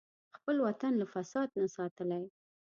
[0.37, 2.23] خپل وطن له فساد نه ساتلی.